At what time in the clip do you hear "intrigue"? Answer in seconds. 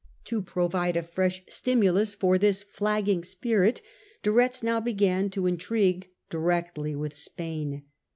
5.45-6.09